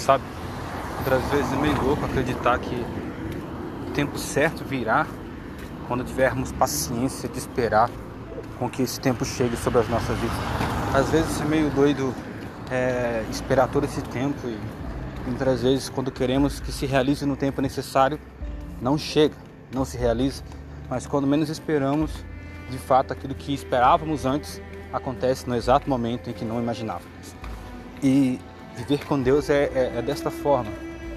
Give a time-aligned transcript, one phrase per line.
[0.00, 0.24] sabe?
[0.98, 2.84] Outras vezes é meio louco acreditar que
[3.88, 5.06] o tempo certo virá
[5.86, 7.90] quando tivermos paciência de esperar
[8.58, 10.36] com que esse tempo chegue sobre as nossas vidas.
[10.94, 12.14] Às vezes é meio doido
[12.70, 14.58] é, esperar todo esse tempo e
[15.26, 18.18] muitas vezes quando queremos que se realize no tempo necessário,
[18.80, 19.34] não chega,
[19.74, 20.42] não se realiza,
[20.88, 22.10] mas quando menos esperamos,
[22.70, 24.60] de fato aquilo que esperávamos antes
[24.92, 27.34] acontece no exato momento em que não imaginávamos.
[28.02, 28.38] E
[28.76, 30.70] viver com Deus é, é, é desta forma.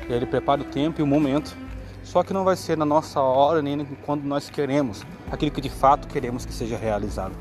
[0.09, 1.55] Ele prepara o tempo e o momento,
[2.03, 5.69] só que não vai ser na nossa hora nem quando nós queremos, aquilo que de
[5.69, 7.33] fato queremos que seja realizado.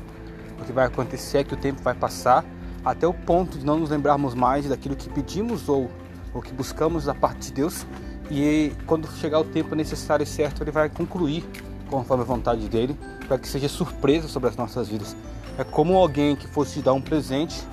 [0.59, 2.45] O que vai acontecer é que o tempo vai passar
[2.85, 5.89] até o ponto de não nos lembrarmos mais daquilo que pedimos ou
[6.33, 7.85] o que buscamos da parte de Deus
[8.31, 11.43] e quando chegar o tempo necessário e certo, ele vai concluir
[11.89, 15.15] conforme a vontade dele, para que seja surpresa sobre as nossas vidas.
[15.57, 17.63] É como alguém que fosse te dar um presente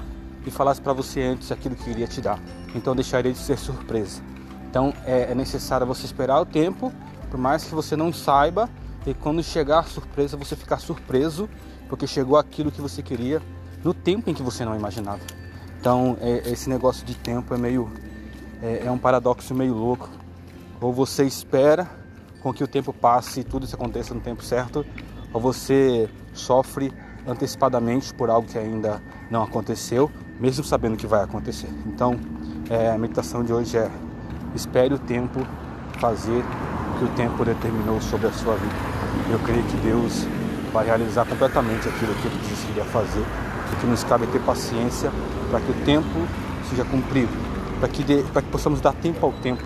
[0.46, 2.38] e falasse para você antes aquilo que iria te dar.
[2.74, 4.22] Então deixaria de ser surpresa.
[4.68, 6.92] Então é, é necessário você esperar o tempo,
[7.30, 8.68] por mais que você não saiba,
[9.06, 11.48] e quando chegar a surpresa você ficar surpreso,
[11.88, 13.42] porque chegou aquilo que você queria
[13.82, 15.20] no tempo em que você não imaginava.
[15.80, 17.90] Então é, esse negócio de tempo é meio
[18.62, 20.08] é, é um paradoxo meio louco.
[20.80, 21.88] Ou você espera
[22.42, 24.84] com que o tempo passe e tudo isso aconteça no tempo certo,
[25.32, 26.92] ou você sofre
[27.26, 31.68] antecipadamente por algo que ainda não aconteceu, mesmo sabendo que vai acontecer.
[31.86, 32.18] Então,
[32.68, 33.90] é, a meditação de hoje é
[34.54, 35.40] espere o tempo
[36.00, 36.42] fazer
[36.94, 38.74] o que o tempo determinou sobre a sua vida.
[39.30, 40.26] Eu creio que Deus
[40.72, 43.24] vai realizar completamente aquilo que Ele disse que iria fazer,
[43.80, 45.10] que nos cabe ter paciência
[45.50, 46.26] para que o tempo
[46.68, 47.32] seja cumprido,
[47.78, 49.62] para que, que possamos dar tempo ao tempo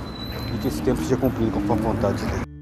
[0.55, 2.54] e que esse tempo seja cumprido conforme a vontade de Deus.